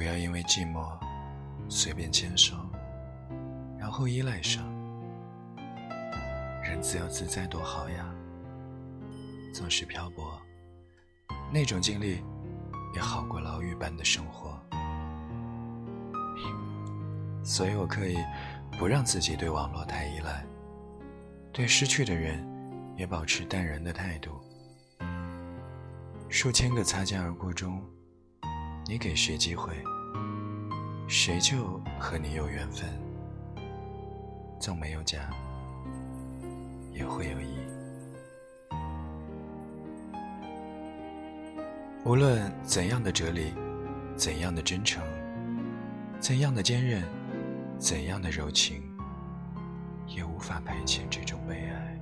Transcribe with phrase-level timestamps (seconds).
[0.00, 0.90] 不要因为寂寞
[1.68, 2.56] 随便牵手，
[3.78, 4.64] 然后依赖上。
[6.64, 8.10] 人自由自在多好呀！
[9.52, 10.40] 纵使漂泊，
[11.52, 12.24] 那种经历
[12.94, 14.58] 也好过牢狱般的生活。
[17.44, 18.16] 所以我可以
[18.78, 20.46] 不让自己对网络太依赖，
[21.52, 22.42] 对失去的人
[22.96, 24.40] 也保持淡然的态度。
[26.30, 27.84] 数千个擦肩而过中，
[28.90, 29.72] 你给谁机会，
[31.06, 32.90] 谁就和你有缘分。
[34.58, 35.30] 纵没有假，
[36.92, 37.56] 也会有意。
[42.04, 43.54] 无论怎样的哲理，
[44.16, 45.00] 怎样的真诚，
[46.18, 47.04] 怎样的坚韧，
[47.78, 48.82] 怎样的柔情，
[50.08, 51.96] 也无法排遣这种悲哀。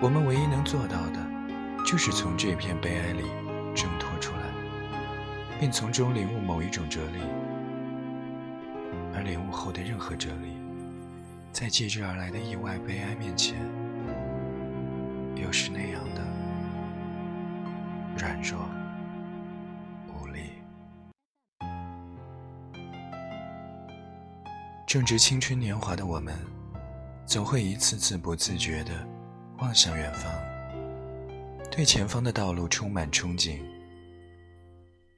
[0.00, 3.24] 我们唯一能做到的，就是从这片悲哀里
[3.74, 4.41] 挣脱出来，
[5.62, 7.20] 并从中领悟某一种哲理。
[9.14, 10.56] 而领悟后的任何哲理，
[11.52, 13.56] 在继之而来的意外悲哀面前，
[15.36, 16.22] 又是那样的。
[18.18, 18.58] 软弱
[20.08, 20.50] 无力，
[24.84, 26.36] 正值青春年华的我们，
[27.24, 28.90] 总会一次次不自觉地
[29.58, 30.28] 望向远方，
[31.70, 33.60] 对前方的道路充满憧憬。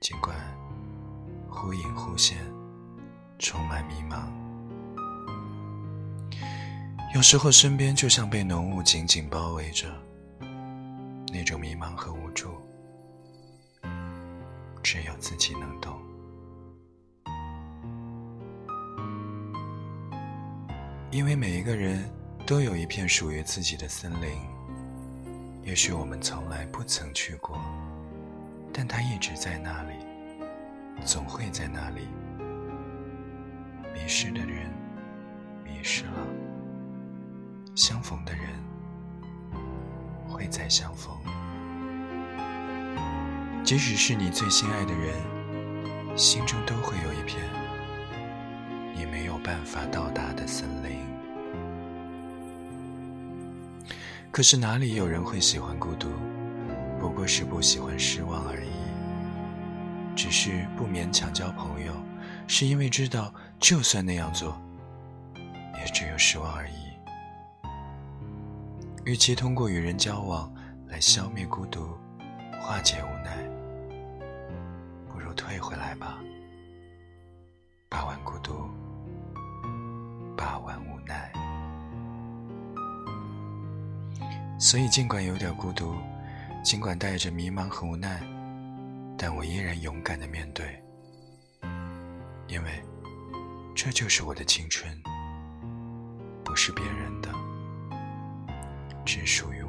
[0.05, 0.37] 尽管
[1.49, 2.37] 忽隐忽现，
[3.39, 4.29] 充满迷茫，
[7.15, 9.91] 有时候身边就像被浓雾紧紧包围着，
[11.33, 12.51] 那种迷茫和无助。
[14.83, 15.99] 只有自己能懂，
[21.11, 22.07] 因为每一个人
[22.47, 24.39] 都有一片属于自己的森林。
[25.63, 27.59] 也许我们从来不曾去过，
[28.77, 29.94] 但它一直在那里，
[31.06, 32.08] 总会在那里。
[33.94, 34.69] 迷失的人
[35.62, 36.27] 迷失了，
[37.77, 38.45] 相逢的人
[40.27, 41.17] 会再相逢。
[43.63, 47.40] 即使是你最心爱的人，心中都会有一片
[48.92, 50.98] 你没有办法到达的森林。
[54.33, 56.08] 可是哪里有人会喜欢孤独？
[57.05, 58.70] 不过是不喜欢失望而已。
[60.17, 61.92] 只是不勉强交朋友，
[62.47, 64.59] 是因为知道，就算那样做，
[65.35, 66.73] 也只有失望而已。
[69.05, 70.51] 与其通过与人交往
[70.87, 71.87] 来消灭孤独，
[72.59, 73.37] 化解无奈。
[75.07, 76.19] 不如退回来吧，
[77.91, 78.67] 把玩孤独，
[80.35, 81.31] 把玩无奈。
[84.59, 85.95] 所以，尽管有点孤独，
[86.64, 88.23] 尽管带着迷茫和无奈，
[89.19, 90.83] 但我依然勇敢的面对，
[92.48, 92.83] 因为
[93.75, 94.91] 这就是我的青春，
[96.42, 97.29] 不是别人的，
[99.05, 99.64] 只属于。